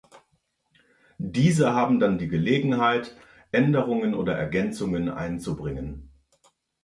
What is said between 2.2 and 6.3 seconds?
Gelegenheit, Änderungen oder Ergänzungen einzubringen.